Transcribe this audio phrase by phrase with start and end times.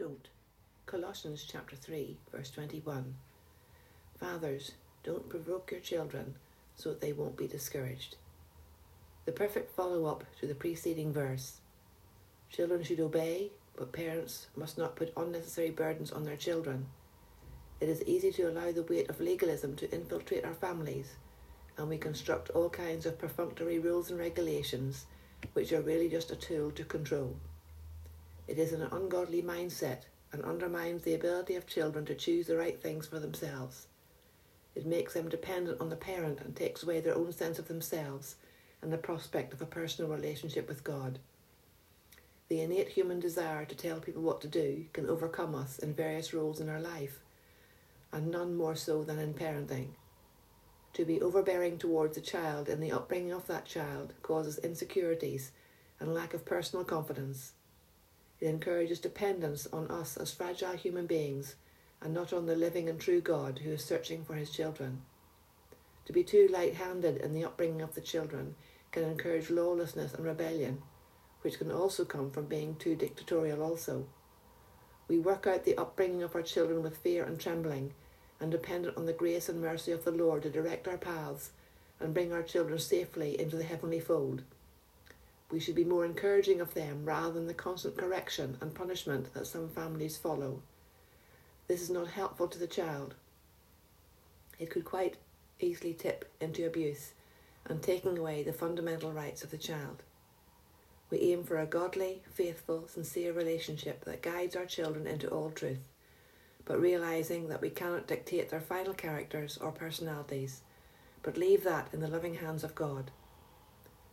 [0.00, 0.28] Don't.
[0.86, 3.16] Colossians chapter 3, verse 21.
[4.18, 4.72] Fathers,
[5.04, 6.36] don't provoke your children
[6.74, 8.16] so that they won't be discouraged.
[9.26, 11.60] The perfect follow up to the preceding verse.
[12.48, 16.86] Children should obey, but parents must not put unnecessary burdens on their children.
[17.78, 21.16] It is easy to allow the weight of legalism to infiltrate our families,
[21.76, 25.04] and we construct all kinds of perfunctory rules and regulations
[25.52, 27.36] which are really just a tool to control.
[28.48, 30.02] It is an ungodly mindset
[30.32, 33.86] and undermines the ability of children to choose the right things for themselves.
[34.74, 38.36] It makes them dependent on the parent and takes away their own sense of themselves
[38.82, 41.18] and the prospect of a personal relationship with God.
[42.48, 46.34] The innate human desire to tell people what to do can overcome us in various
[46.34, 47.20] roles in our life,
[48.12, 49.90] and none more so than in parenting.
[50.94, 55.52] To be overbearing towards a child in the upbringing of that child causes insecurities
[56.00, 57.52] and lack of personal confidence.
[58.40, 61.56] It encourages dependence on us as fragile human beings
[62.00, 65.02] and not on the living and true God who is searching for his children.
[66.06, 68.54] To be too light handed in the upbringing of the children
[68.90, 70.82] can encourage lawlessness and rebellion,
[71.42, 74.06] which can also come from being too dictatorial also.
[75.06, 77.94] We work out the upbringing of our children with fear and trembling,
[78.40, 81.50] and dependent on the grace and mercy of the Lord to direct our paths
[82.00, 84.42] and bring our children safely into the heavenly fold.
[85.50, 89.46] We should be more encouraging of them rather than the constant correction and punishment that
[89.46, 90.62] some families follow.
[91.66, 93.14] This is not helpful to the child.
[94.58, 95.16] It could quite
[95.58, 97.12] easily tip into abuse
[97.66, 100.02] and taking away the fundamental rights of the child.
[101.10, 105.80] We aim for a godly, faithful, sincere relationship that guides our children into all truth,
[106.64, 110.62] but realizing that we cannot dictate their final characters or personalities,
[111.22, 113.10] but leave that in the loving hands of God.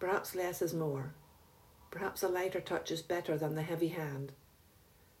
[0.00, 1.12] Perhaps less is more.
[1.90, 4.32] Perhaps a lighter touch is better than the heavy hand.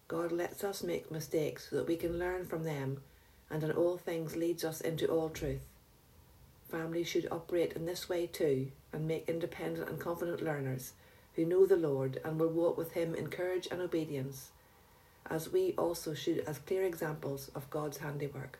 [0.06, 3.02] God lets us make mistakes so that we can learn from them
[3.50, 5.60] and in all things leads us into all truth.
[6.70, 10.92] Families should operate in this way too and make independent and confident learners
[11.34, 14.50] who know the Lord and will walk with Him in courage and obedience,
[15.30, 18.58] as we also should as clear examples of God's handiwork.